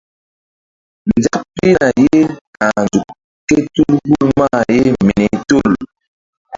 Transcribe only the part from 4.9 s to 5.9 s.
mini tul.